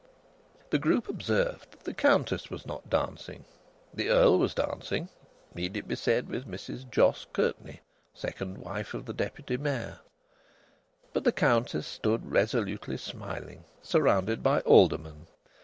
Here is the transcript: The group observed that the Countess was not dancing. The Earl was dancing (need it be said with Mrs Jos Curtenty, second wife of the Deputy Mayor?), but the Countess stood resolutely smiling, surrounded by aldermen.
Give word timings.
The 0.71 0.79
group 0.79 1.07
observed 1.07 1.69
that 1.73 1.83
the 1.83 1.93
Countess 1.93 2.49
was 2.49 2.65
not 2.65 2.89
dancing. 2.89 3.45
The 3.93 4.09
Earl 4.09 4.39
was 4.39 4.55
dancing 4.55 5.09
(need 5.53 5.77
it 5.77 5.87
be 5.87 5.95
said 5.95 6.27
with 6.27 6.47
Mrs 6.49 6.89
Jos 6.89 7.27
Curtenty, 7.31 7.81
second 8.15 8.57
wife 8.57 8.95
of 8.95 9.05
the 9.05 9.13
Deputy 9.13 9.57
Mayor?), 9.57 9.99
but 11.13 11.23
the 11.23 11.31
Countess 11.31 11.85
stood 11.85 12.31
resolutely 12.31 12.97
smiling, 12.97 13.63
surrounded 13.83 14.41
by 14.41 14.61
aldermen. 14.61 15.27